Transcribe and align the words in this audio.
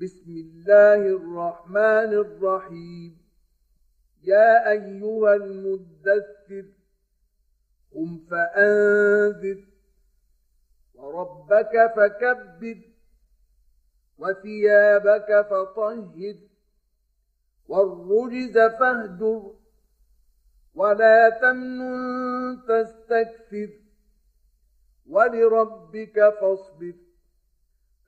بسم 0.00 0.30
الله 0.30 1.00
الرحمن 1.16 2.10
الرحيم. 2.24 3.18
يا 4.22 4.70
أيها 4.70 5.34
المدثر 5.34 6.64
قم 7.94 8.18
فأنذر 8.30 9.64
وربك 10.94 11.92
فكبر 11.96 12.78
وثيابك 14.18 15.46
فطهر 15.50 16.34
والرجز 17.68 18.58
فاهجر 18.58 19.54
ولا 20.74 21.30
تمنن 21.30 22.62
تستكثر 22.68 23.70
ولربك 25.06 26.34
فاصبر. 26.40 27.09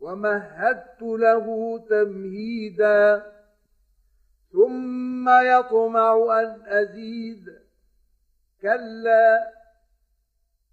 ومهدت 0.00 1.02
له 1.02 1.78
تمهيدا 1.90 3.32
ثم 4.52 5.28
يطمع 5.28 6.40
أن 6.40 6.62
أزيد. 6.66 7.44
كلا 8.62 9.52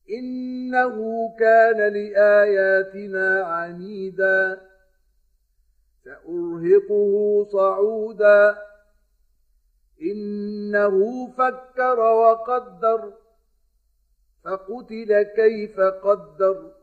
إنه 0.09 1.29
كان 1.39 1.93
لآياتنا 1.93 3.43
عنيدا. 3.43 4.61
سأرهقه 6.03 7.45
صعودا. 7.51 8.57
إنه 10.01 11.27
فكر 11.27 11.99
وقدر 11.99 13.13
فقتل 14.43 15.21
كيف 15.21 15.79
قدر. 15.79 16.82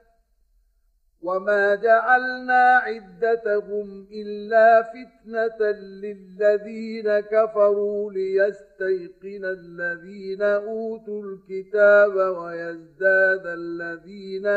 وما 1.23 1.75
جعلنا 1.75 2.81
عدتهم 2.83 4.07
إلا 4.11 4.83
فتنة 4.83 5.71
للذين 5.71 7.19
كفروا 7.19 8.11
ليستيقن 8.11 9.45
الذين 9.45 10.41
أوتوا 10.41 11.23
الكتاب 11.23 12.15
ويزداد 12.15 13.45
الذين 13.45 14.47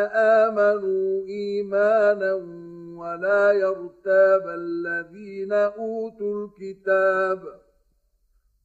آمنوا 0.40 1.26
إيمانا 1.26 2.32
ولا 2.98 3.52
يرتاب 3.52 4.48
الذين 4.48 5.52
أوتوا 5.52 6.46
الكتاب 6.46 7.63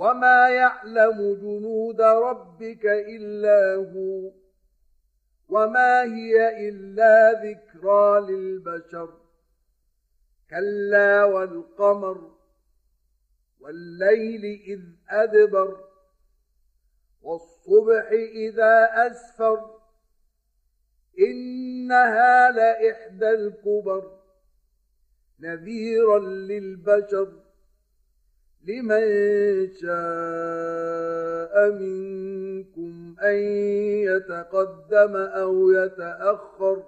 وما 0.00 0.48
يعلم 0.48 1.34
جنود 1.34 2.00
ربك 2.00 2.86
إلا 2.86 3.74
هو 3.74 4.32
وما 5.48 6.02
هي 6.02 6.68
إلا 6.68 7.32
ذكرى 7.32 8.20
للبشر 8.20 9.10
كلا 10.50 11.24
والقمر 11.24 12.30
والليل 13.60 14.44
إذ 14.66 14.80
أدبر 15.10 15.84
والصبح 17.22 18.06
إذا 18.46 19.06
أسفر 19.06 19.80
إنها 21.18 22.50
لإحدى 22.50 23.30
الكبر 23.30 24.18
نذيرا 25.40 26.18
للبشر 26.18 27.49
لمن 28.64 29.04
شاء 29.80 31.70
منكم 31.70 33.16
أن 33.22 33.34
يتقدم 34.04 35.16
أو 35.16 35.70
يتأخر 35.70 36.82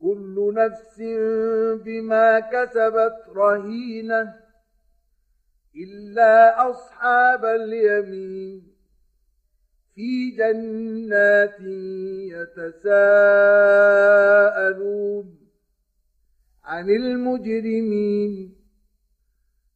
كل 0.00 0.54
نفس 0.56 1.00
بما 1.84 2.40
كسبت 2.40 3.16
رهينة 3.36 4.34
إلا 5.76 6.70
أصحاب 6.70 7.44
اليمين 7.44 8.74
في 9.94 10.30
جنات 10.30 11.60
يتساءلون 14.04 15.36
عن 16.64 16.90
المجرمين 16.90 18.63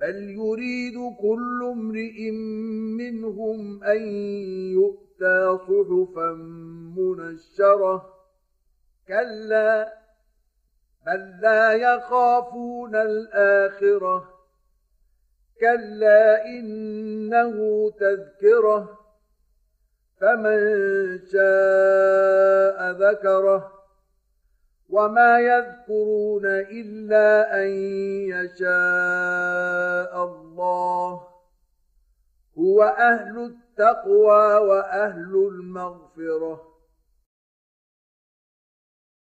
بل 0.00 0.30
يريد 0.30 0.94
كل 1.20 1.70
امرئ 1.72 2.30
منهم 2.98 3.84
أن 3.84 4.02
يؤتى 4.72 5.58
صحفا 5.58 6.32
منشرة 6.96 8.14
كلا 9.08 9.92
بل 11.06 11.40
لا 11.42 11.72
يخافون 11.72 12.96
الآخرة 12.96 14.34
كلا 15.60 16.46
إنه 16.46 17.90
تذكرة 17.90 18.98
فمن 20.20 20.58
شاء 21.32 22.90
ذكره 22.90 23.72
وما 24.88 25.38
يذكرون 25.38 26.46
إلا 26.46 27.62
أن 27.62 27.68
يشاء 28.30 29.63
هو 32.74 32.82
أهل 32.82 33.38
التقوى 33.38 34.54
وأهل 34.68 35.48
المغفرة. 35.52 36.73